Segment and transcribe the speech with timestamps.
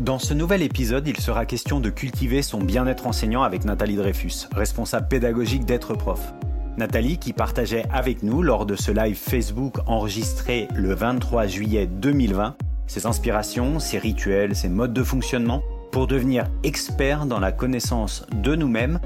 [0.00, 4.48] Dans ce nouvel épisode, il sera question de cultiver son bien-être enseignant avec Nathalie Dreyfus,
[4.52, 6.34] responsable pédagogique d'être prof.
[6.76, 12.56] Nathalie qui partageait avec nous lors de ce live Facebook enregistré le 23 juillet 2020
[12.86, 18.54] ses inspirations, ses rituels, ses modes de fonctionnement pour devenir expert dans la connaissance de
[18.54, 19.00] nous-mêmes,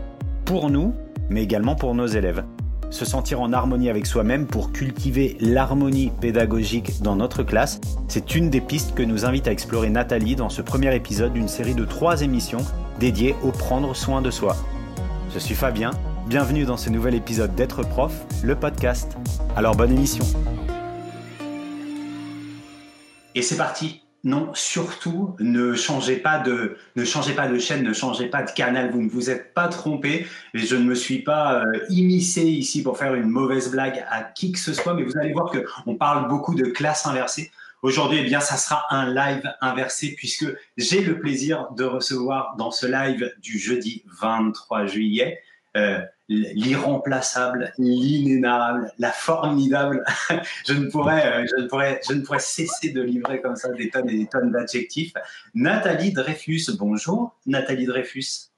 [0.45, 0.95] pour nous,
[1.29, 2.43] mais également pour nos élèves.
[2.91, 8.49] Se sentir en harmonie avec soi-même pour cultiver l'harmonie pédagogique dans notre classe, c'est une
[8.49, 11.85] des pistes que nous invite à explorer Nathalie dans ce premier épisode d'une série de
[11.85, 12.65] trois émissions
[12.99, 14.57] dédiées au prendre soin de soi.
[15.35, 15.91] Je suis Fabien,
[16.27, 19.17] bienvenue dans ce nouvel épisode d'être prof, le podcast.
[19.55, 20.25] Alors bonne émission.
[23.35, 26.77] Et c'est parti non, surtout, ne changez pas de,
[27.59, 28.91] chaîne, ne changez pas de canal.
[28.91, 30.27] Vous ne vous êtes pas trompé.
[30.53, 34.53] Et je ne me suis pas euh, ici pour faire une mauvaise blague à qui
[34.53, 34.93] que ce soit.
[34.93, 37.51] Mais vous allez voir que on parle beaucoup de classe inversée.
[37.81, 42.71] Aujourd'hui, eh bien, ça sera un live inversé puisque j'ai le plaisir de recevoir dans
[42.71, 45.41] ce live du jeudi 23 juillet
[45.77, 50.05] euh, l'irremplaçable, l'inénarrable, la formidable.
[50.67, 53.71] je, ne pourrais, euh, je, ne pourrais, je ne pourrais cesser de livrer comme ça
[53.71, 55.13] des tonnes et des tonnes d'adjectifs.
[55.55, 57.35] Nathalie Dreyfus, bonjour.
[57.47, 58.51] Nathalie Dreyfus.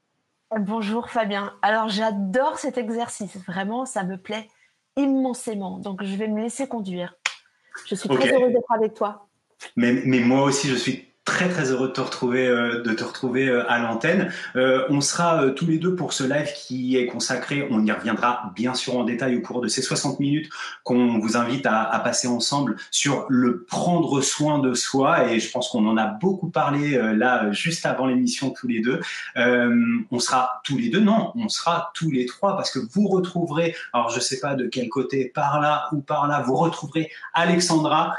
[0.59, 1.55] Bonjour Fabien.
[1.63, 4.49] Alors j'adore cet exercice, vraiment, ça me plaît
[4.97, 5.79] immensément.
[5.79, 7.15] Donc je vais me laisser conduire.
[7.87, 9.29] Je suis très heureuse d'être avec toi.
[9.77, 13.05] Mais, mais moi aussi, je suis très très heureux de te retrouver, euh, de te
[13.05, 14.33] retrouver euh, à l'antenne.
[14.57, 18.53] Euh, on sera tous les deux pour ce live qui est consacré, on y reviendra
[18.57, 20.51] bien sûr en détail au cours de ces 60 minutes
[20.83, 25.51] qu'on vous invite à, à, passer ensemble sur le prendre soin de soi et je
[25.53, 29.01] pense qu'on en a beaucoup parlé là juste avant l'émission tous les deux.
[29.37, 33.77] on sera tous les deux, non, on sera tous les trois parce que vous retrouverez,
[33.93, 38.15] alors je sais pas de quel côté, par là ou par là, vous retrouverez Alexandra,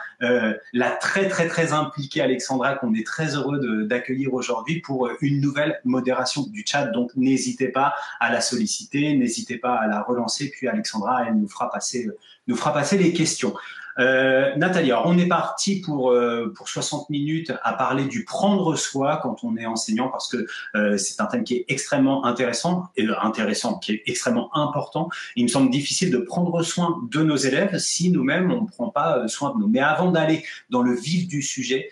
[0.73, 5.41] la très très très impliquée Alexandra qu'on est très heureux d'accueillir aujourd'hui pour euh, une
[5.41, 6.85] nouvelle modération du chat.
[6.85, 10.49] Donc n'hésitez pas à la solliciter, n'hésitez pas à la relancer.
[10.51, 12.09] Puis Alexandra, elle nous fera passer,
[12.47, 13.53] nous fera passer les questions.
[13.99, 19.19] Euh, Nathalie, on est parti pour, euh, pour 60 minutes à parler du prendre soi
[19.21, 23.05] quand on est enseignant parce que euh, c'est un thème qui est extrêmement intéressant et
[23.05, 25.09] euh, intéressant, qui est extrêmement important.
[25.35, 28.89] Il me semble difficile de prendre soin de nos élèves si nous-mêmes on ne prend
[28.91, 29.67] pas euh, soin de nous.
[29.67, 31.89] Mais avant d'aller dans le vif du sujet,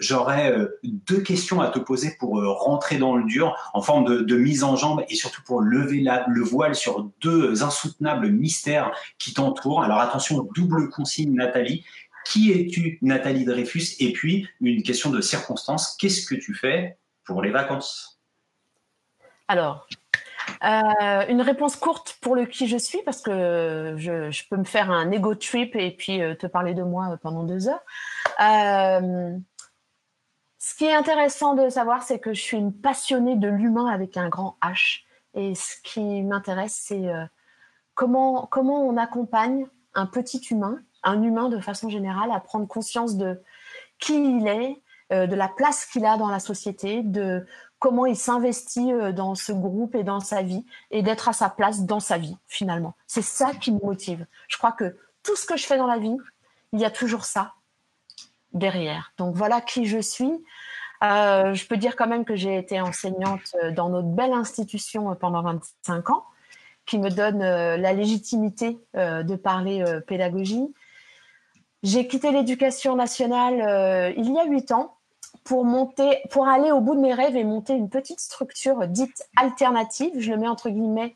[0.00, 4.62] j'aurais deux questions à te poser pour rentrer dans le dur en forme de, mise
[4.62, 9.82] en jambe et surtout pour lever le voile sur deux insoutenables mystères qui t'entourent.
[9.82, 11.84] Alors attention, double consigne Nathalie.
[12.24, 13.96] Qui es-tu, Nathalie Dreyfus?
[14.00, 18.18] Et puis, une question de circonstance, qu'est-ce que tu fais pour les vacances?
[19.46, 19.86] Alors,
[20.64, 24.90] euh, une réponse courte pour le qui je suis, parce que je, peux me faire
[24.90, 27.82] un ego trip et puis euh, te parler de moi pendant deux heures.
[28.40, 29.36] Euh,
[30.58, 34.16] ce qui est intéressant de savoir, c'est que je suis une passionnée de l'humain avec
[34.16, 35.02] un grand H.
[35.34, 37.10] Et ce qui m'intéresse, c'est
[37.94, 43.16] comment, comment on accompagne un petit humain un humain de façon générale à prendre conscience
[43.16, 43.40] de
[43.98, 44.82] qui il est,
[45.12, 47.46] euh, de la place qu'il a dans la société, de
[47.84, 51.50] comment il s'investit euh, dans ce groupe et dans sa vie, et d'être à sa
[51.50, 52.94] place dans sa vie, finalement.
[53.06, 54.24] C'est ça qui me motive.
[54.48, 56.16] Je crois que tout ce que je fais dans la vie,
[56.72, 57.52] il y a toujours ça
[58.54, 59.12] derrière.
[59.18, 60.32] Donc voilà qui je suis.
[61.02, 65.42] Euh, je peux dire quand même que j'ai été enseignante dans notre belle institution pendant
[65.42, 66.24] 25 ans,
[66.86, 70.72] qui me donne la légitimité de parler pédagogie.
[71.84, 74.96] J'ai quitté l'éducation nationale euh, il y a huit ans
[75.42, 79.24] pour monter, pour aller au bout de mes rêves et monter une petite structure dite
[79.36, 80.12] alternative.
[80.18, 81.14] Je le mets entre guillemets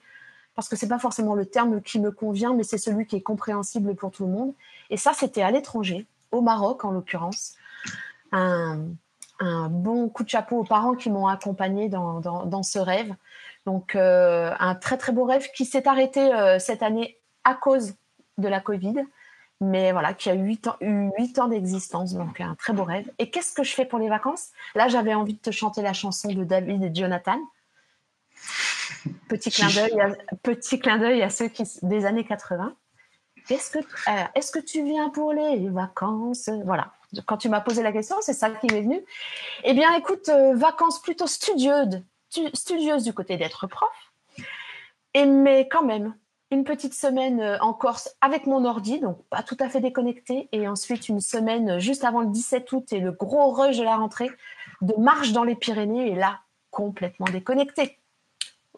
[0.59, 3.23] parce que c'est pas forcément le terme qui me convient, mais c'est celui qui est
[3.23, 4.55] compréhensible pour tout le monde.
[4.91, 7.55] Et ça, c'était à l'étranger, au Maroc en l'occurrence.
[8.33, 8.89] Un,
[9.71, 13.15] bon coup de chapeau aux parents qui m'ont accompagné dans, dans, ce rêve.
[13.67, 17.95] Donc, euh, un très très beau rêve qui s'est arrêté euh, cette année à cause
[18.37, 19.05] de la Covid
[19.61, 23.11] mais voilà, qui a eu 8 ans, d'existence, donc un très beau rêve.
[23.19, 24.51] Et qu'est-ce que je fais pour les vacances?
[24.75, 27.39] Là, j'avais envie de te chanter la chanson de David et Jonathan.
[29.29, 30.11] Petit clin d'œil, à,
[30.43, 32.75] petit clin d'œil à ceux qui, des années 80.
[33.51, 36.51] Est-ce que, euh, est-ce que tu viens pour les vacances?
[36.65, 36.93] Voilà.
[37.27, 39.03] Quand tu m'as posé la question, c'est ça qui m'est venu.
[39.65, 42.03] Eh bien, écoute, euh, vacances plutôt studieuses,
[42.55, 43.89] studieuses du côté d'être prof.
[45.15, 46.15] Et mais quand même,
[46.51, 50.49] une petite semaine euh, en Corse avec mon ordi, donc pas tout à fait déconnecté,
[50.53, 53.85] et ensuite une semaine euh, juste avant le 17 août et le gros rush de
[53.85, 54.31] la rentrée
[54.81, 56.41] de marche dans les Pyrénées, et là,
[56.71, 57.99] complètement déconnecté.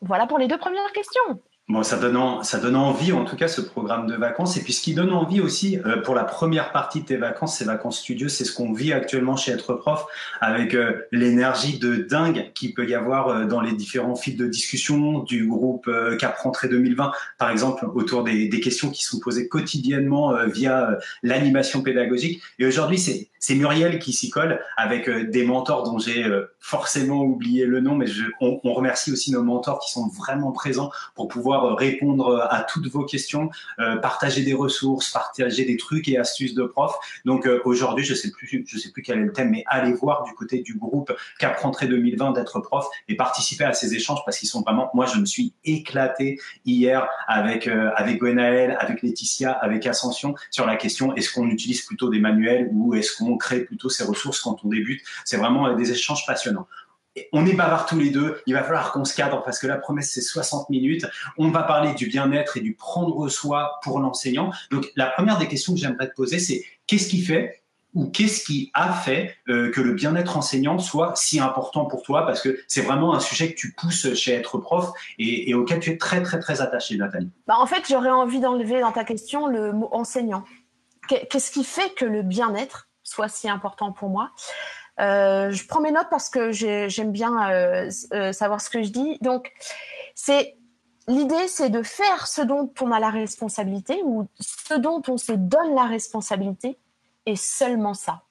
[0.03, 1.41] Voilà pour les deux premières questions.
[1.71, 4.57] Bon, ça donne, ça donne envie, en tout cas, ce programme de vacances.
[4.57, 7.59] Et puis, ce qui donne envie aussi, euh, pour la première partie de tes vacances,
[7.59, 10.05] ces vacances studieux, c'est ce qu'on vit actuellement chez Être Prof,
[10.41, 14.49] avec euh, l'énergie de dingue qu'il peut y avoir euh, dans les différents fils de
[14.49, 15.89] discussion du groupe
[16.19, 21.83] Cap Rentrée 2020, par exemple, autour des, des questions qui sont posées quotidiennement via l'animation
[21.83, 22.43] pédagogique.
[22.59, 26.25] Et aujourd'hui, c'est c'est Muriel qui s'y colle avec des mentors dont j'ai
[26.59, 30.53] forcément oublié le nom, mais je, on, on remercie aussi nos mentors qui sont vraiment
[30.53, 36.09] présents pour pouvoir répondre à toutes vos questions, euh, partager des ressources, partager des trucs
[36.09, 36.95] et astuces de prof.
[37.25, 39.93] Donc euh, aujourd'hui, je sais plus, je sais plus quel est le thème, mais allez
[39.93, 44.21] voir du côté du groupe Cap Rentrée 2020 d'être prof et participer à ces échanges
[44.25, 44.91] parce qu'ils sont vraiment.
[44.95, 50.67] Moi, je me suis éclaté hier avec euh, avec Gwenaël, avec Laetitia, avec Ascension sur
[50.67, 54.41] la question est-ce qu'on utilise plutôt des manuels ou est-ce qu'on crée plutôt ces ressources
[54.41, 55.03] quand on débute.
[55.25, 56.67] C'est vraiment des échanges passionnants
[57.33, 58.41] on est bavards tous les deux.
[58.47, 61.07] Il va falloir qu'on se cadre parce que la promesse, c'est 60 minutes.
[61.39, 64.53] On va parler du bien-être et du prendre soi pour l'enseignant.
[64.71, 67.63] Donc, la première des questions que j'aimerais te poser, c'est qu'est-ce qui fait
[67.93, 72.25] ou qu'est-ce qui a fait euh, que le bien-être enseignant soit si important pour toi?
[72.25, 75.91] Parce que c'est vraiment un sujet que tu pousses chez Être Prof et, auquel tu
[75.91, 77.31] es très, très, très attaché, Nathalie.
[77.49, 80.45] Bah en fait, j'aurais envie d'enlever dans ta question le mot enseignant.
[81.09, 84.31] Qu'est-ce qui fait que le bien-être soit si important pour moi
[85.01, 88.91] euh, je prends mes notes parce que j'aime bien euh, euh, savoir ce que je
[88.91, 89.19] dis.
[89.21, 89.53] Donc,
[90.15, 90.57] c'est
[91.09, 95.33] l'idée, c'est de faire ce dont on a la responsabilité ou ce dont on se
[95.33, 96.79] donne la responsabilité,
[97.27, 98.23] et seulement ça.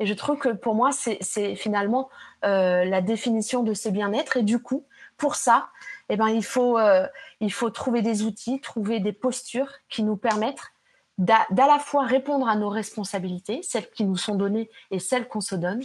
[0.00, 2.08] Et je trouve que pour moi, c'est finalement
[2.42, 4.36] la définition de ce bien-être.
[4.36, 4.84] Et du coup,
[5.16, 5.68] pour ça,
[6.08, 6.78] eh ben, il faut,
[7.40, 10.72] il faut trouver des outils, trouver des postures qui nous permettent
[11.18, 15.40] d'à la fois répondre à nos responsabilités, celles qui nous sont données et celles qu'on
[15.40, 15.82] se donne,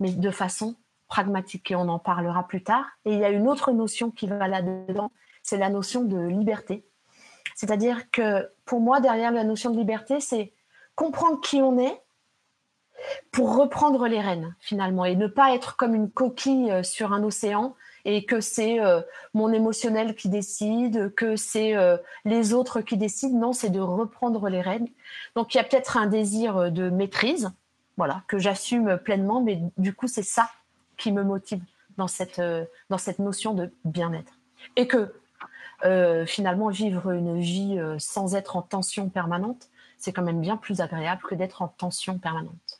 [0.00, 0.76] mais de façon
[1.08, 2.86] pragmatique et on en parlera plus tard.
[3.04, 5.12] Et il y a une autre notion qui va là-dedans,
[5.42, 6.86] c'est la notion de liberté.
[7.54, 10.54] C'est-à-dire que pour moi, derrière la notion de liberté, c'est
[10.94, 12.00] comprendre qui on est
[13.32, 17.22] pour reprendre les rênes finalement et ne pas être comme une coquille euh, sur un
[17.22, 17.74] océan
[18.04, 19.00] et que c'est euh,
[19.34, 23.38] mon émotionnel qui décide, que c'est euh, les autres qui décident.
[23.38, 24.88] Non, c'est de reprendre les rênes.
[25.36, 27.50] Donc il y a peut-être un désir de maîtrise
[27.96, 29.42] voilà, que j'assume pleinement.
[29.42, 30.50] Mais du coup, c'est ça
[30.96, 31.62] qui me motive
[31.98, 34.32] dans cette, euh, dans cette notion de bien-être.
[34.76, 35.12] Et que
[35.84, 39.68] euh, finalement, vivre une vie euh, sans être en tension permanente,
[39.98, 42.79] c'est quand même bien plus agréable que d'être en tension permanente.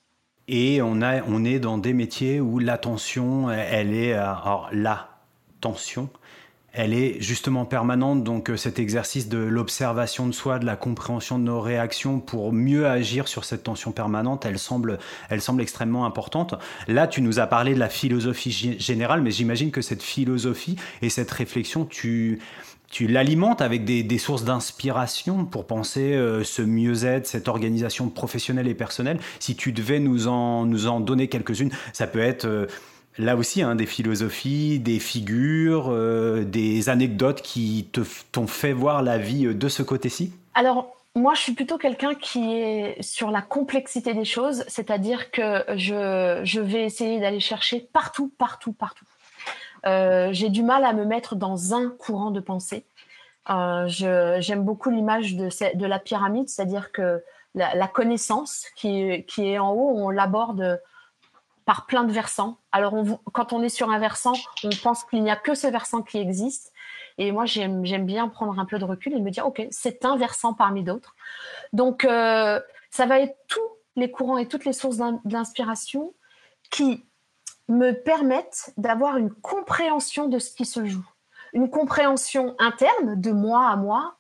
[0.53, 4.15] Et on, a, on est dans des métiers où la tension, elle est...
[4.15, 5.09] Alors, la
[5.61, 6.11] tension,
[6.73, 8.25] elle est justement permanente.
[8.25, 12.53] Donc euh, cet exercice de l'observation de soi, de la compréhension de nos réactions pour
[12.53, 14.99] mieux agir sur cette tension permanente, elle semble,
[15.29, 16.55] elle semble extrêmement importante.
[16.89, 21.11] Là, tu nous as parlé de la philosophie générale, mais j'imagine que cette philosophie et
[21.11, 22.41] cette réflexion, tu,
[22.91, 28.75] tu l'alimentes avec des, sources d'inspiration pour penser euh, ce mieux-être, cette organisation professionnelle et
[28.75, 29.21] personnelle.
[29.39, 32.45] Si tu devais nous en, donner quelques-unes, ça peut être...
[32.45, 32.67] Euh,
[33.19, 37.89] là aussi, hein, des philosophies, des figures, euh, des anecdotes qui
[38.33, 40.33] t'ont fait voir la vie de ce côté-ci?
[40.55, 45.65] Alors, moi, je suis plutôt quelqu'un qui est sur la complexité des choses, c'est-à-dire que
[45.77, 49.05] je, vais essayer d'aller chercher partout, partout, partout.
[49.87, 52.85] Euh, j'ai du mal à me mettre dans un courant de pensée.
[53.47, 57.23] J'aime beaucoup l'image de, la pyramide, c'est-à-dire que
[57.55, 60.81] la, connaissance qui, qui, est en haut, on l'aborde
[61.65, 62.59] par plein de versants.
[62.73, 62.95] Alors,
[63.33, 64.33] quand on est sur un versant,
[64.65, 66.73] on pense qu'il n'y a que ce versant qui existe.
[67.19, 70.17] Et moi, j'aime bien prendre un peu de recul et me dire, OK, c'est un
[70.17, 71.15] versant parmi d'autres.
[71.73, 73.61] Donc, euh, ça va être tous
[73.95, 76.15] les courants et toutes les sources d'inspiration
[76.71, 77.05] qui
[77.71, 81.07] me permettent d'avoir une compréhension de ce qui se joue.
[81.53, 84.17] Une compréhension interne de moi à moi,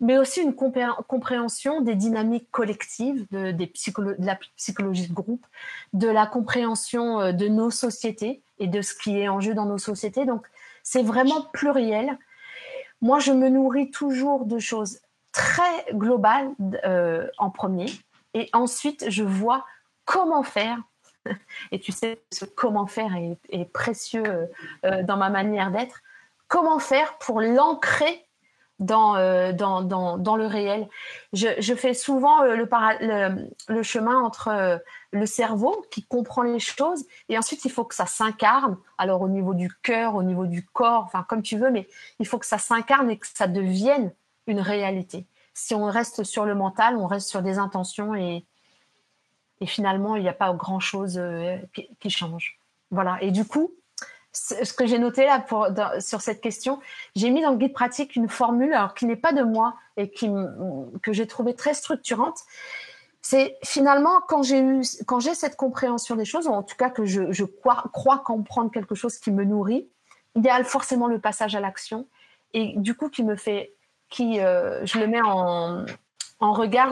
[0.00, 3.54] mais aussi une compréhension des dynamiques collectives, de,
[4.18, 5.46] la psychologie de groupe,
[5.92, 9.66] de la compréhension euh, de nos sociétés et de ce qui est en jeu dans
[9.66, 10.24] nos sociétés.
[10.24, 10.46] Donc,
[10.82, 12.18] c'est vraiment pluriel.
[13.00, 14.98] Moi, je me nourris toujours de choses
[15.30, 16.50] très globales
[16.84, 17.86] euh, en premier,
[18.34, 19.64] et ensuite, je vois
[20.04, 20.78] comment faire.
[21.72, 23.12] Et tu sais, ce comment faire
[23.50, 24.48] est, précieux
[24.84, 26.02] euh, dans ma manière d'être.
[26.48, 28.26] Comment faire pour l'ancrer
[28.90, 30.88] euh, dans, dans, dans, le réel?
[31.32, 32.68] Je, fais souvent euh, le,
[33.00, 34.78] le, le, chemin entre euh,
[35.12, 38.76] le cerveau qui comprend les choses et ensuite il faut que ça s'incarne.
[38.98, 41.88] Alors au niveau du cœur, au niveau du corps, enfin comme tu veux, mais
[42.18, 44.12] il faut que ça s'incarne et que ça devienne
[44.46, 45.26] une réalité.
[45.54, 48.44] Si on reste sur le mental, on reste sur des intentions et,
[49.62, 51.20] et finalement il n'y a pas grand chose
[51.72, 52.58] qui, change.
[52.90, 53.16] Voilà.
[53.22, 53.72] Et du coup,
[54.32, 55.44] ce que j'ai noté là
[56.00, 56.80] sur cette question,
[57.14, 60.10] j'ai mis dans le guide pratique une formule alors qui n'est pas de moi et
[60.10, 60.28] qui,
[61.02, 62.38] que j'ai trouvé très structurante.
[63.20, 68.18] C'est finalement quand j'ai cette compréhension des choses, ou en tout cas que je, crois,
[68.24, 69.86] comprendre quelque chose qui me nourrit,
[70.34, 72.08] il y a forcément le passage à l'action
[72.52, 73.74] et du coup qui me fait
[74.08, 75.84] qui euh, je le mets en,
[76.42, 76.90] en regard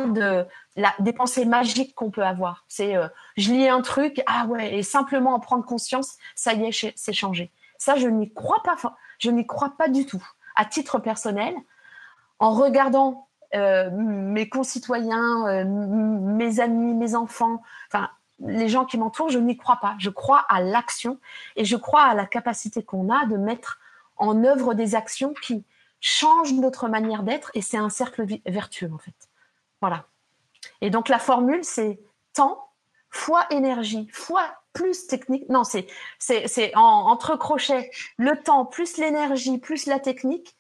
[0.77, 2.65] la, des pensées magiques qu'on peut avoir.
[2.69, 6.65] C'est euh, je lis un truc, ah ouais, et simplement en prendre conscience, ça y
[6.65, 7.51] est, c'est changé.
[7.77, 8.77] Ça, je n'y crois pas,
[9.19, 10.25] je n'y crois pas du tout.
[10.55, 11.55] À titre personnel,
[12.39, 13.27] en regardant
[13.57, 17.61] euh, mes concitoyens, euh, mes amis, mes enfants,
[18.39, 19.97] les gens qui m'entourent, je n'y crois pas.
[19.99, 21.19] Je crois à l'action
[21.57, 23.81] et je crois à la capacité qu'on a de mettre
[24.17, 25.65] en œuvre des actions qui
[26.01, 29.30] changent notre manière d'être et c'est un cercle vertueux en fait.
[29.81, 30.05] Voilà.
[30.81, 32.01] Et donc la formule, c'est
[32.35, 32.69] temps
[33.11, 35.49] fois énergie fois plus technique.
[35.49, 35.87] Non, c'est
[36.19, 40.55] c'est entre crochets le temps plus l'énergie plus la technique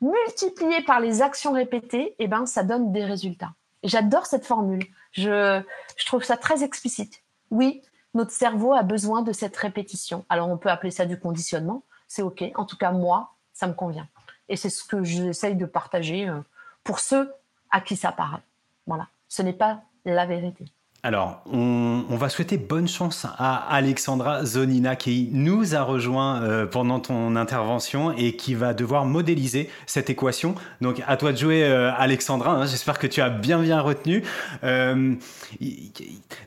[0.00, 3.54] multiplié par les actions répétées, et eh ben ça donne des résultats.
[3.82, 4.84] J'adore cette formule.
[5.12, 5.62] Je,
[5.96, 7.22] je trouve ça très explicite.
[7.50, 7.80] Oui,
[8.12, 10.24] notre cerveau a besoin de cette répétition.
[10.28, 12.44] Alors on peut appeler ça du conditionnement, c'est ok.
[12.56, 14.08] En tout cas moi, ça me convient.
[14.48, 16.40] Et c'est ce que j'essaye de partager euh,
[16.82, 17.32] pour ceux
[17.70, 18.40] à qui ça parle.
[18.86, 20.64] Voilà, ce n'est pas la vérité.
[21.04, 26.98] Alors, on, va souhaiter bonne chance à Alexandra Zonina qui nous a rejoint euh, pendant
[26.98, 30.54] ton intervention et qui va devoir modéliser cette équation.
[30.80, 32.52] Donc, à toi de jouer, euh, Alexandra.
[32.52, 32.64] Hein.
[32.64, 34.24] J'espère que tu as bien bien retenu.
[34.62, 35.14] Euh,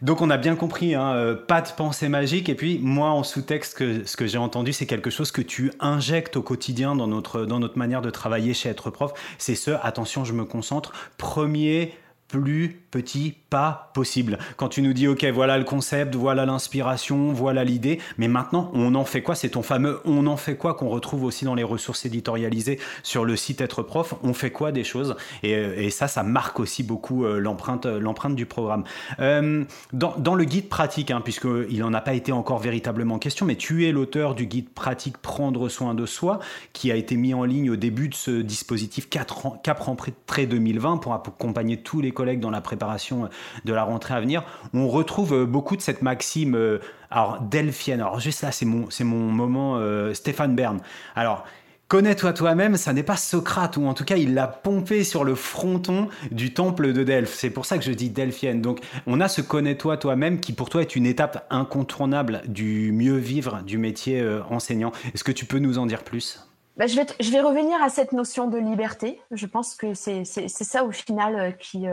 [0.01, 2.49] donc, on a bien compris, hein, pas de pensée magique.
[2.49, 6.35] Et puis, moi, en sous-texte, ce que j'ai entendu, c'est quelque chose que tu injectes
[6.35, 9.13] au quotidien dans notre, dans notre manière de travailler chez Être Prof.
[9.37, 11.93] C'est ce, attention, je me concentre, premier
[12.27, 14.37] plus petit pas possible.
[14.57, 18.95] Quand tu nous dis, OK, voilà le concept, voilà l'inspiration, voilà l'idée, mais maintenant, on
[18.95, 19.35] en fait quoi?
[19.35, 23.25] C'est ton fameux on en fait quoi qu'on retrouve aussi dans les ressources éditorialisées sur
[23.25, 24.15] le site Être Prof.
[24.23, 25.15] On fait quoi des choses?
[25.43, 28.83] Et, ça, ça marque aussi beaucoup euh, l'empreinte, euh, l'empreinte du programme.
[29.19, 29.63] Euh,
[29.93, 33.87] dans, le guide pratique, hein, puisqu'il n'en a pas été encore véritablement question, mais tu
[33.87, 36.39] es l'auteur du guide pratique Prendre soin de soi,
[36.73, 39.83] qui a été mis en ligne au début de ce dispositif 4 ans, Cap
[40.25, 43.29] Prêt 2020 pour accompagner tous les collègues dans la préparation
[43.65, 46.79] de la rentrée à venir, on retrouve euh, beaucoup de cette maxime euh,
[47.09, 48.01] alors delphienne.
[48.01, 50.79] Alors juste là, c'est mon, c'est mon moment euh, Stéphane Bern.
[51.15, 51.45] Alors
[51.89, 55.35] Connais-toi toi-même, ça n'est pas Socrate, ou en tout cas il l'a pompé sur le
[55.35, 57.33] fronton du temple de Delphes.
[57.33, 58.61] C'est pour ça que je dis delphienne.
[58.61, 63.15] Donc on a ce connais-toi toi-même qui pour toi est une étape incontournable du mieux
[63.15, 64.91] vivre du métier enseignant.
[65.13, 66.45] Est-ce que tu peux nous en dire plus?
[66.75, 69.21] Bah, je, vais je vais revenir à cette notion de liberté.
[69.31, 71.85] Je pense que c'est ça au final qui,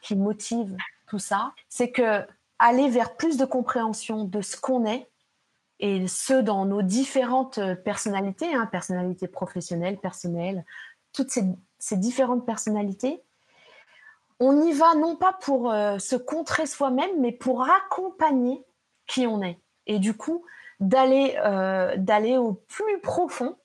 [0.00, 0.74] qui motive
[1.18, 1.52] ça.
[1.68, 2.24] C'est que
[2.58, 5.08] aller vers plus de compréhension de ce qu'on est,
[5.80, 10.64] et ce dans nos différentes personnalités, hein, personnalités professionnelles, personnelles,
[11.12, 13.20] toutes ces, différentes personnalités,
[14.38, 18.64] on y va non pas pour euh, se contrer soi-même, mais pour accompagner
[19.06, 19.58] qui on est.
[19.86, 20.44] Et du coup,
[20.78, 21.34] d'aller
[21.96, 23.56] d'aller au plus profond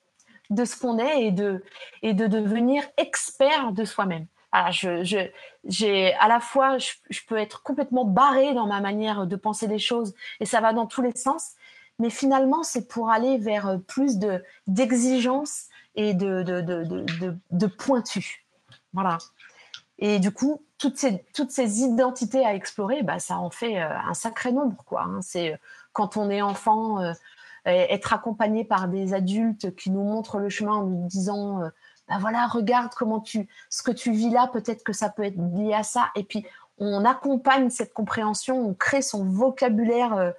[0.50, 1.62] de ce qu'on est et de,
[2.02, 4.26] et de devenir expert de soi-même.
[4.70, 5.28] Je,
[5.64, 9.78] j'ai à la fois, je, peux être complètement barré dans ma manière de penser les
[9.78, 11.52] choses et ça va dans tous les sens,
[11.98, 18.46] mais finalement, c'est pour aller vers plus de d'exigence et de de, de, de, pointu.
[18.94, 19.18] Voilà.
[19.98, 23.88] Et du coup, toutes ces, toutes ces identités à explorer, bah, ça en fait euh,
[24.06, 24.82] un sacré nombre.
[24.84, 25.02] Quoi.
[25.02, 25.20] Hein.
[25.22, 25.56] C'est euh,
[25.92, 27.12] quand on est enfant, euh,
[27.64, 31.60] être accompagné par des adultes qui nous montrent le chemin en nous disant
[32.08, 35.36] bah voilà regarde comment tu ce que tu vis là peut-être que ça peut être
[35.36, 36.10] lié à ça.
[36.14, 36.46] Et puis
[36.78, 40.30] on accompagne cette compréhension on crée son vocabulaire euh,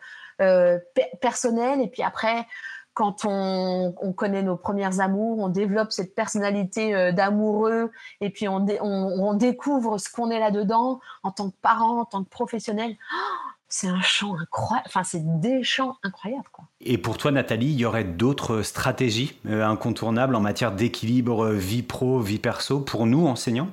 [0.41, 0.79] euh,
[1.21, 1.81] personnel.
[1.81, 2.45] Et puis après
[2.93, 7.91] quand on, connaît nos premières amours, on développe cette personnalité d'amoureux.
[8.19, 12.25] Et puis on, on, découvre ce qu'on est là-dedans en tant que parent, en tant
[12.25, 12.97] que professionnel.
[13.13, 16.49] Oh c'est un champ incroyable, enfin c'est des champs incroyables.
[16.51, 16.65] Quoi.
[16.81, 21.53] Et pour toi Nathalie, il y aurait d'autres stratégies euh, incontournables en matière d'équilibre euh,
[21.53, 23.69] vie pro, vie perso pour nous enseignants?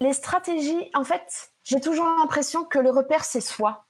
[0.00, 3.84] Les stratégies, en fait, j'ai toujours l'impression que le repère c'est soi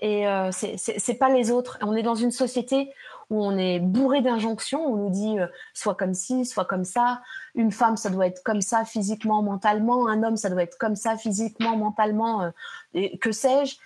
[0.00, 1.78] et euh, c'est pas les autres.
[1.80, 2.90] On est dans une société
[3.30, 7.22] où on est bourré d'injonctions, on nous dit euh, soit comme ci, soit comme ça,
[7.54, 10.96] une femme ça doit être comme ça physiquement, mentalement, un homme ça doit être comme
[10.96, 12.50] ça physiquement, mentalement,
[12.92, 13.76] et que sais-je?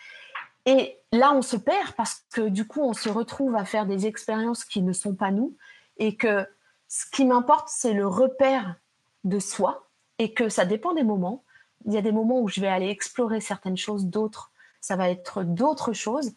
[0.67, 4.07] Et là, on se perd parce que du coup, on se retrouve à faire des
[4.07, 5.57] expériences qui ne sont pas nous
[5.99, 6.47] et que
[6.89, 8.77] ce qui m'importe, c'est le repère
[9.25, 9.87] de soi
[10.19, 11.45] et que ça dépend des moments.
[11.87, 14.51] Il y a des moments où je vais aller explorer certaines choses, d'autres,
[14.81, 16.33] ça va être d'autres choses.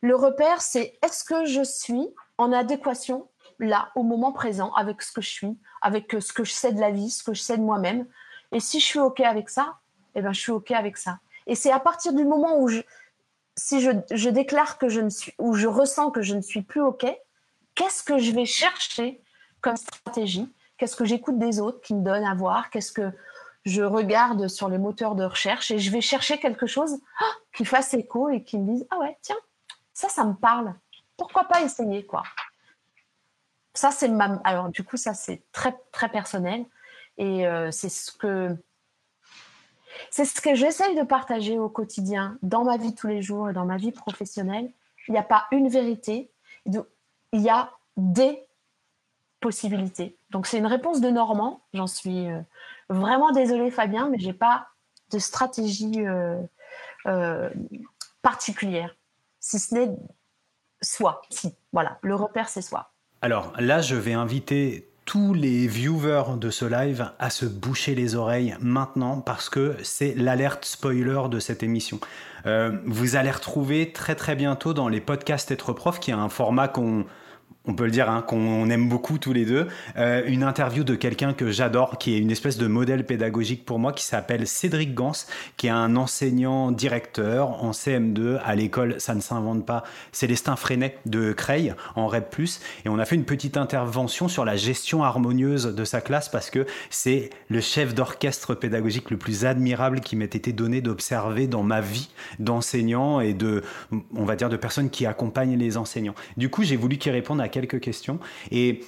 [0.00, 3.28] Le repère, c'est est-ce que je suis en adéquation
[3.60, 6.80] là, au moment présent, avec ce que je suis, avec ce que je sais de
[6.80, 8.06] la vie, ce que je sais de moi-même?
[8.52, 9.78] Et si je suis OK avec ça,
[10.14, 11.18] eh ben, je suis OK avec ça.
[11.46, 12.80] Et c'est à partir du moment où je,
[13.58, 16.80] si je, déclare que je ne suis, ou je ressens que je ne suis plus
[16.80, 17.04] OK,
[17.74, 19.20] qu'est-ce que je vais chercher
[19.60, 20.50] comme stratégie?
[20.78, 22.70] Qu'est-ce que j'écoute des autres qui me donnent à voir?
[22.70, 23.10] Qu'est-ce que
[23.64, 25.72] je regarde sur les moteurs de recherche?
[25.72, 28.98] Et je vais chercher quelque chose ah, qui fasse écho et qui me dise ah
[28.98, 29.36] ouais tiens
[29.92, 30.74] ça ça me parle.
[31.16, 32.22] Pourquoi pas essayer quoi?
[33.74, 36.64] Ça c'est ma alors du coup ça c'est très très personnel.
[37.16, 38.56] Et euh, c'est ce que
[40.10, 43.52] c'est ce que j'essaye de partager au quotidien dans ma vie tous les jours et
[43.52, 44.70] dans ma vie professionnelle.
[45.08, 46.30] Il n'y a pas une vérité.
[46.66, 46.84] Il
[47.32, 48.44] y a des
[49.40, 50.16] possibilités.
[50.30, 51.60] Donc c'est une réponse de Normand.
[51.72, 52.40] J'en suis euh,
[52.88, 54.68] vraiment désolée Fabien mais j'ai pas
[55.10, 57.50] de stratégie euh,
[58.22, 58.94] particulière.
[59.40, 59.90] Si ce n'est
[60.82, 61.54] soi si.
[61.72, 61.98] Voilà.
[62.02, 62.92] Le repère c'est soi.
[63.20, 68.14] Alors là, je vais inviter tous les viewers de ce live à se boucher les
[68.14, 71.98] oreilles maintenant parce que c'est l'alerte spoiler de cette émission.
[72.44, 76.28] Euh, vous allez retrouver très très bientôt dans les podcasts Être Prof, qui est un
[76.28, 77.06] format qu'on
[77.68, 80.94] on peut le dire, hein, qu'on aime beaucoup tous les deux, euh, une interview de
[80.94, 84.94] quelqu'un que j'adore, qui est une espèce de modèle pédagogique pour moi, qui s'appelle Cédric
[84.94, 85.12] Gans,
[85.58, 90.96] qui est un enseignant directeur en CM2 à l'école Ça ne s'invente pas, Célestin Freinet
[91.04, 92.24] de Creil en REP+.
[92.84, 96.48] Et on a fait une petite intervention sur la gestion harmonieuse de sa classe parce
[96.50, 101.62] que c'est le chef d'orchestre pédagogique le plus admirable qui m'ait été donné d'observer dans
[101.62, 102.08] ma vie
[102.38, 103.62] d'enseignant et de,
[104.14, 106.14] on va dire, de personnes qui accompagnent les enseignants.
[106.38, 108.18] Du coup, j'ai voulu qu'il réponde à quelques questions.
[108.50, 108.80] Et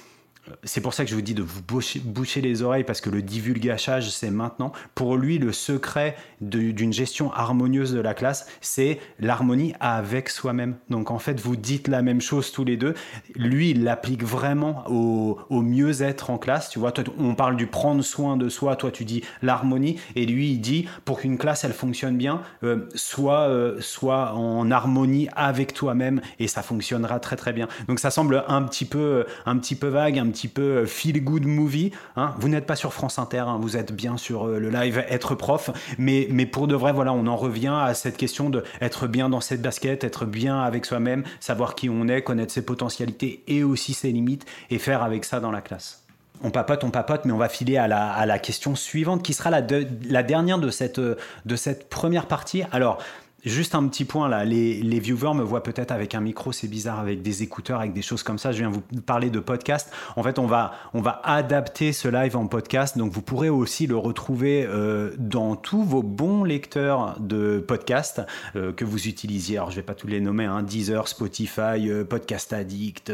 [0.63, 3.21] c'est pour ça que je vous dis de vous boucher, les oreilles parce que le
[3.21, 4.71] divulgachage, c'est maintenant.
[4.95, 10.75] Pour lui, le secret d'une gestion harmonieuse de la classe, c'est l'harmonie avec soi-même.
[10.89, 12.95] Donc en fait, vous dites la même chose tous les deux.
[13.35, 16.69] Lui, il l'applique vraiment au, mieux-être en classe.
[16.69, 18.75] Tu vois, on parle du prendre soin de soi.
[18.75, 19.99] Toi, tu dis l'harmonie.
[20.15, 25.29] Et lui, il dit pour qu'une classe, elle fonctionne bien, euh, soit, euh, en harmonie
[25.35, 27.67] avec toi-même et ça fonctionnera très très bien.
[27.87, 31.45] Donc ça semble un petit peu, un petit peu vague, petit peu euh, feel good
[31.45, 31.91] movie.
[32.15, 32.33] Hein.
[32.37, 33.59] Vous n'êtes pas sur France Inter, hein.
[33.61, 37.13] vous êtes bien sur euh, le live être prof, mais, mais pour de vrai, voilà,
[37.13, 40.85] on en revient à cette question de être bien dans cette basket, être bien avec
[40.85, 45.25] soi-même, savoir qui on est, connaître ses potentialités et aussi ses limites et faire avec
[45.25, 46.01] ça dans la classe
[46.43, 49.33] on papote, on papote, mais on va filer à la, à la question suivante qui
[49.33, 49.61] sera la,
[50.09, 52.63] la dernière de cette, de cette première partie.
[52.71, 52.97] Alors,
[53.43, 56.99] Juste un petit point là, les, viewers me voient peut-être avec un micro, c'est bizarre,
[56.99, 58.51] avec des écouteurs, avec des choses comme ça.
[58.51, 59.91] Je viens vous parler de podcast.
[60.15, 63.87] En fait, on va, on va adapter ce live en podcast, donc vous pourrez aussi
[63.87, 68.21] le retrouver euh, dans tous vos bons lecteurs de podcast
[68.55, 69.57] euh, que vous utilisiez.
[69.57, 73.11] Alors, je vais pas tous les nommer, hein, Deezer, Spotify, euh, Podcast Addict,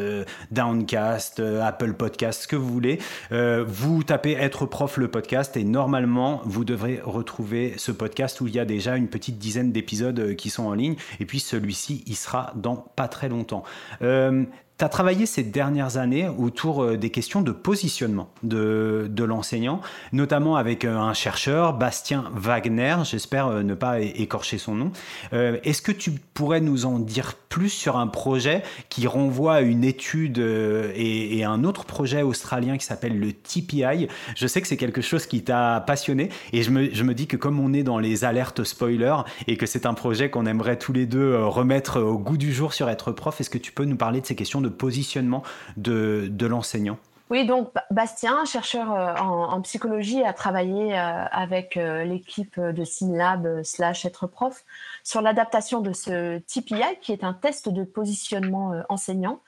[0.52, 3.00] Downcast, Apple Podcast, ce que vous voulez.
[3.32, 8.56] vous tapez Être prof le podcast et normalement, vous devrez retrouver ce podcast où il
[8.56, 10.96] y a déjà une petite dizaine d'épisodes euh, qui sont en ligne.
[11.20, 13.64] Et puis celui-ci, il sera dans pas très longtemps.
[14.02, 14.46] Euh,
[14.78, 19.82] tu as travaillé ces dernières années autour euh, des questions de positionnement de, de l'enseignant,
[20.14, 24.92] notamment avec euh, un chercheur, Bastien Wagner, j'espère euh, ne pas écorcher son nom.
[25.32, 29.84] Est-ce que tu pourrais nous en dire plus sur un projet qui renvoie à une
[29.84, 35.02] étude et, un autre projet australien qui s'appelle le TPI Je sais que c'est quelque
[35.02, 38.00] chose qui t'a passionné et je me, je me, dis que comme on est dans
[38.00, 42.18] les alertes spoilers et que c'est un projet qu'on aimerait tous les deux remettre au
[42.18, 44.62] goût du jour sur être prof, est-ce que tu peux nous parler de ces questions
[44.62, 45.44] de positionnement
[45.78, 46.98] de, l'enseignant
[47.30, 53.64] oui, donc Bastien, chercheur euh, en, psychologie, a travaillé euh, avec euh, l'équipe de SimLab
[53.64, 54.64] slash être prof
[55.04, 59.42] sur l'adaptation de ce TPI, qui est un test de positionnement enseignant.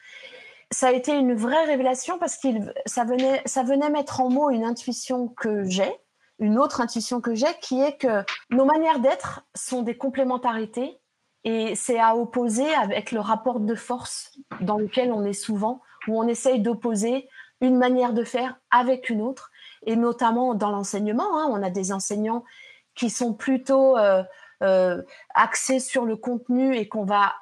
[0.72, 2.50] Ça a été une vraie révélation parce que
[2.86, 5.92] ça venait, ça venait mettre en mots une intuition que j'ai,
[6.40, 11.00] une autre intuition que j'ai, qui est que nos manières d'être sont des complémentarités
[11.44, 16.20] et c'est à opposer avec le rapport de force dans lequel on est souvent, où
[16.20, 17.30] on essaye d'opposer
[17.62, 19.52] une manière de faire avec une autre.
[19.86, 22.44] Et notamment dans l'enseignement, hein, on a des enseignants
[22.96, 24.24] qui sont plutôt euh,
[24.64, 25.02] euh,
[25.34, 27.34] axés sur le contenu et qu'on va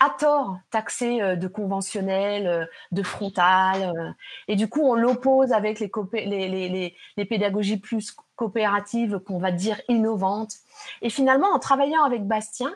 [0.00, 4.14] à tort taxer euh, de conventionnel, de frontal.
[4.48, 6.96] et du coup, on l'oppose avec les,
[7.28, 10.54] pédagogies plus coopératives qu'on va dire innovantes.
[11.02, 12.74] Et finalement, en travaillant avec Bastien,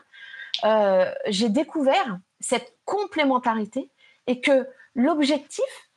[0.63, 3.91] euh, j'ai découvert cette complémentarité
[4.27, 5.89] et que l'objectif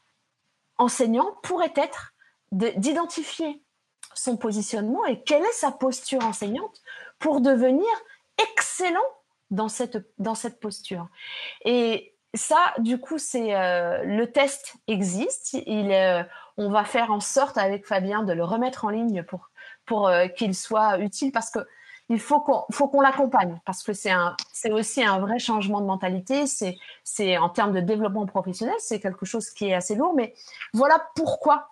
[0.79, 2.15] enseignant pourrait être
[2.53, 3.63] d'identifier
[4.15, 6.83] son positionnement et quelle est sa posture enseignante
[7.19, 7.87] pour devenir
[8.39, 9.01] excellent
[9.51, 11.09] dans cette, dans cette posture.
[11.65, 15.55] Et ça, du coup, c'est euh, le test existe.
[15.67, 19.51] Il, on va faire en sorte avec Fabien de le remettre en ligne pour,
[19.87, 21.61] pour qu'il soit utile parce que
[22.11, 25.81] il faut qu'on faut qu'on l'accompagne parce que c'est un c'est aussi un vrai changement
[25.81, 26.47] de mentalité.
[26.47, 30.13] C'est c'est en termes de développement professionnel, c'est quelque chose qui est assez lourd.
[30.15, 30.35] Mais
[30.75, 31.69] voilà pourquoi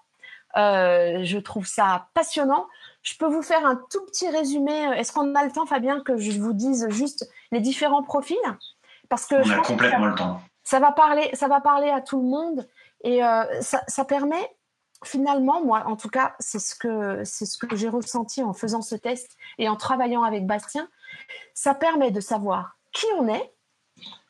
[0.55, 2.67] je trouve ça passionnant.
[3.03, 4.73] Je peux vous faire un tout petit résumé.
[4.97, 8.37] Est-ce qu'on a le temps, Fabien, que je vous dise juste les différents profils?
[9.09, 10.41] Parce que on a complètement le temps.
[10.65, 12.69] Ça va parler, ça va parler à tout le monde
[13.03, 14.51] et euh, ça, permet
[15.05, 19.37] finalement, moi, en tout cas, c'est ce que c'est j'ai ressenti en faisant ce test
[19.59, 20.89] et en travaillant avec Bastien.
[21.55, 23.53] Ça permet de savoir qui on est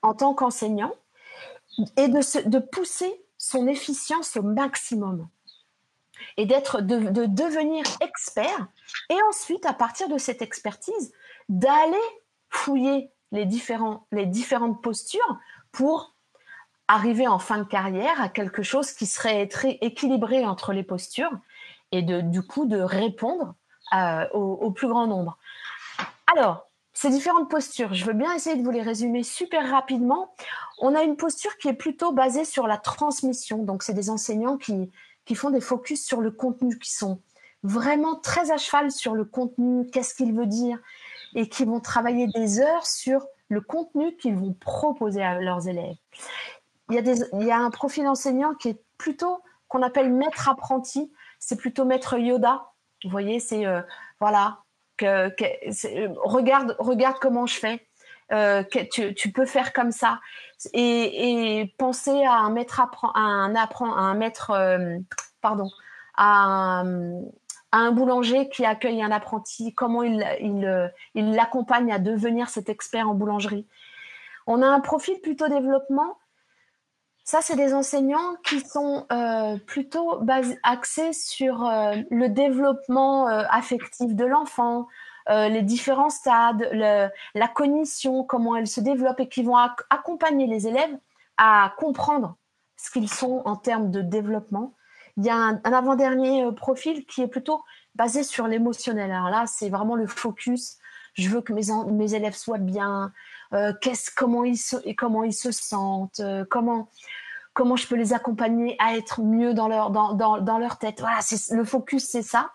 [0.02, 0.94] en tant qu'enseignant
[1.96, 5.28] et de, pousser son efficience au maximum
[6.36, 8.66] et d'être de, de, devenir expert
[9.10, 11.12] et ensuite à partir de cette expertise
[11.48, 11.96] d'aller
[12.48, 15.38] fouiller les différents les différentes postures
[15.70, 16.16] pour
[16.88, 21.30] arriver en fin de carrière à quelque chose qui serait très équilibré entre les postures
[21.92, 23.54] et du coup de répondre
[23.94, 25.38] euh, au, plus grand nombre.
[26.34, 30.34] Alors, ces différentes postures, je veux bien essayer de vous les résumer super rapidement.
[30.80, 33.62] On a une posture qui est plutôt basée sur la transmission.
[33.62, 34.90] Donc, c'est des enseignants qui,
[35.24, 37.20] qui font des focus sur le contenu, qui sont
[37.62, 40.78] vraiment très à cheval sur le contenu, qu'est-ce qu'il veut dire,
[41.34, 45.96] et qui vont travailler des heures sur le contenu qu'ils vont proposer à leurs élèves
[46.90, 51.12] il y, a un profil enseignant qui est plutôt qu'on appelle maître apprenti.
[51.38, 52.70] C'est plutôt maître Yoda.
[53.04, 53.82] Vous voyez, c'est euh,
[54.20, 54.60] voilà,
[54.96, 55.30] que
[56.24, 57.86] regarde, comment je fais.
[58.32, 60.20] Euh, tu, peux faire comme ça
[60.74, 62.82] et, penser à un maître
[63.14, 64.98] un maître, euh,
[65.40, 65.70] pardon,
[66.16, 73.66] un, boulanger qui accueille un apprenti, comment il l'accompagne à devenir cet expert en boulangerie.
[74.46, 76.16] On a un profil plutôt développement
[77.28, 80.18] ça, c'est des enseignants qui sont euh, plutôt
[80.62, 84.88] axés sur euh, le développement euh, affectif de l'enfant,
[85.28, 89.58] les différents stades, la cognition, comment elle se développe et qui vont
[89.90, 90.96] accompagner les élèves
[91.36, 92.38] à comprendre
[92.78, 94.72] ce qu'ils sont en termes de développement.
[95.18, 97.62] Il y a un, avant-dernier profil qui est plutôt
[97.94, 99.10] basé sur l'émotionnel.
[99.10, 100.78] Alors là, c'est vraiment le focus.
[101.12, 103.12] Je veux que mes, mes élèves soient bien,
[103.54, 103.72] euh,
[104.14, 106.88] comment ils se, sentent, euh, comment
[107.54, 111.00] comment je peux les accompagner à être mieux dans leur dans, dans, dans leur tête.
[111.00, 112.50] Voilà, c'est le focus, c'est ça.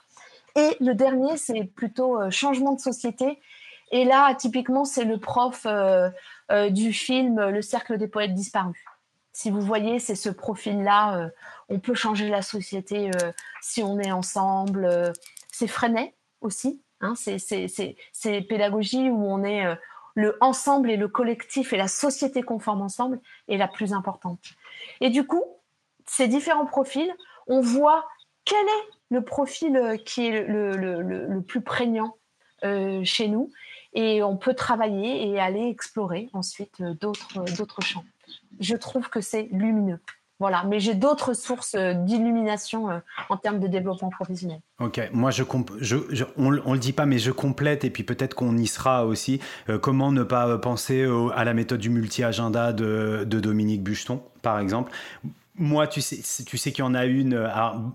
[0.56, 3.42] Et le dernier, c'est plutôt euh, changement de société.
[3.92, 5.68] Et là, typiquement, c'est le prof
[6.72, 8.84] du film Le cercle des poètes disparus.
[9.34, 11.30] Si vous voyez, c'est ce profil-là.
[11.70, 13.12] on peut changer la société
[13.62, 15.14] si on est ensemble.
[15.52, 16.82] c'est Freinet aussi.
[17.02, 19.64] Hein, c'est pédagogie où on est
[20.16, 24.40] le ensemble et le collectif et la société conforme ensemble est la plus importante.
[25.02, 25.44] Et du coup,
[26.06, 27.12] ces différents profils,
[27.48, 28.06] on voit
[28.46, 32.16] quel est le profil euh, qui est le, plus prégnant
[32.64, 33.52] euh, chez nous
[33.94, 38.06] et on peut travailler et aller explorer ensuite euh, d'autres champs.
[38.60, 40.00] Je trouve que c'est lumineux.
[40.40, 44.60] Voilà, mais j'ai d'autres sources euh, d'illumination euh, en termes de développement professionnel.
[44.80, 45.44] Ok, moi je,
[45.80, 49.06] je, on, ne le dit pas, mais je complète et puis peut-être qu'on y sera
[49.06, 49.40] aussi.
[49.70, 54.60] Euh, comment ne pas penser à la méthode du multi-agenda de, de Dominique Bucheton, par
[54.60, 54.92] exemple?
[55.56, 57.36] Moi, tu sais, tu sais qu'il y en a une.
[57.36, 57.48] Euh,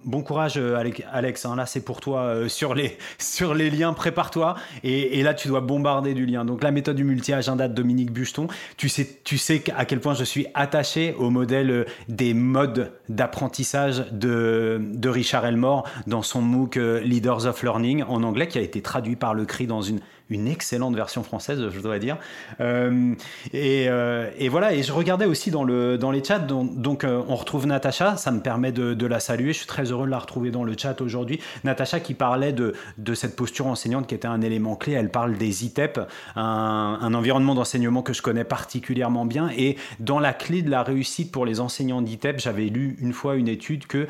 [0.05, 1.45] bon courage, euh, Alex.
[1.45, 3.93] Hein, là, c'est pour toi euh, sur les sur les liens.
[3.95, 4.55] Prépare-toi.
[4.85, 6.45] Et, là, tu dois bombarder du lien.
[6.45, 8.47] Donc, la méthode du multi-agenda de Dominique Bucheton.
[8.77, 14.07] Tu sais, tu sais à quel point je suis attaché au modèle des modes d'apprentissage
[14.13, 18.83] de, de Richard Elmore dans son MOOC Leaders of Learning en anglais, qui a été
[18.83, 22.19] traduit par le CRI dans une une excellente version française, je dois dire.
[22.61, 23.15] Euh,
[23.55, 27.37] euh, et, voilà, et je regardais aussi dans, le, dans les chats, donc, euh, on
[27.37, 30.51] retrouve Natacha, ça me permet de, la saluer, je suis très heureux de la retrouver
[30.51, 31.41] dans le chat aujourd'hui.
[31.65, 35.39] Natacha qui parlait de, de, cette posture enseignante qui était un élément clé, elle parle
[35.39, 36.01] des ITEP,
[36.37, 40.83] un, un environnement d'enseignement que je connais particulièrement bien, et dans la clé de la
[40.83, 44.07] réussite pour les enseignants d'ITEP, j'avais lu une fois une étude que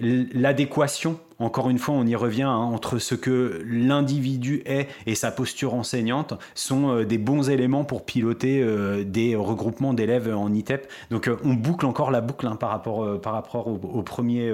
[0.00, 5.30] l'adéquation encore une fois, on y revient, hein, entre ce que l'individu est et sa
[5.30, 10.88] posture enseignante, sont euh, des bons éléments pour piloter euh, des regroupements d'élèves en ITEP.
[11.10, 14.52] Donc euh, on boucle encore la boucle hein, par rapport, par rapport au, premier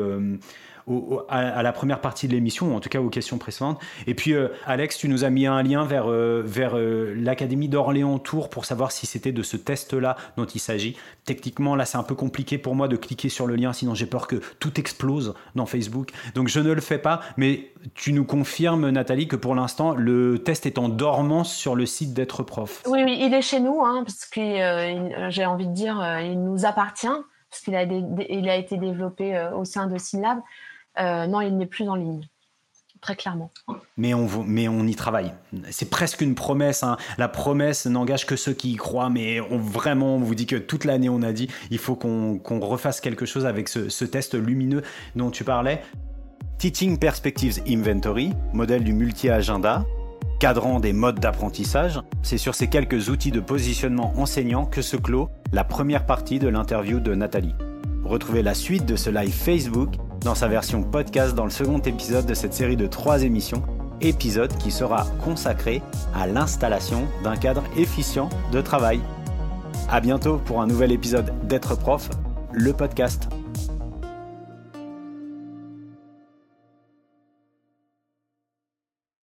[1.28, 3.80] à, la première partie de l'émission, ou en tout cas aux questions précédentes.
[4.06, 7.68] Et puis, euh, Alex, tu nous as mis un lien vers, euh, vers euh, l'Académie
[7.68, 10.96] d'Orléans-Tours pour savoir si c'était de ce test-là dont il s'agit.
[11.24, 14.06] Techniquement, là, c'est un peu compliqué pour moi de cliquer sur le lien, sinon j'ai
[14.06, 16.10] peur que tout explose dans Facebook.
[16.34, 20.38] Donc, je ne le fais pas, mais tu nous confirmes, Nathalie, que pour l'instant, le
[20.38, 22.82] test est en dormance sur le site d'être prof.
[22.86, 26.64] Oui, oui, il est chez nous, hein, parce que j'ai envie de dire, il nous
[26.64, 27.06] appartient
[27.50, 30.38] parce qu'il a, été développé au sein de Synlab.
[30.98, 32.26] Euh, non, il n'est plus en ligne.
[33.00, 33.50] Très clairement.
[33.96, 35.32] Mais on, mais on y travaille.
[35.70, 36.82] C'est presque une promesse.
[36.82, 36.98] Hein.
[37.16, 40.84] La promesse n'engage que ceux qui y croient, mais vraiment, on vous dit que toute
[40.84, 44.82] l'année, on a dit il faut qu'on refasse quelque chose avec ce, test lumineux
[45.16, 45.82] dont tu parlais.
[46.58, 49.86] Teaching Perspectives Inventory, modèle du multi-agenda,
[50.38, 52.02] cadran des modes d'apprentissage.
[52.22, 56.48] C'est sur ces quelques outils de positionnement enseignant que se clôt la première partie de
[56.48, 57.54] l'interview de Nathalie.
[58.04, 62.26] Retrouvez la suite de ce live Facebook dans sa version podcast dans le second épisode
[62.26, 63.62] de cette série de trois émissions,
[64.00, 65.82] épisode qui sera consacré
[66.14, 69.00] à l'installation d'un cadre efficient de travail.
[69.88, 72.10] À bientôt pour un nouvel épisode d'être prof,
[72.52, 73.28] le podcast.